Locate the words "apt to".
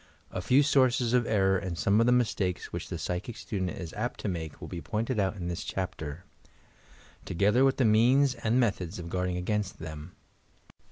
3.93-4.27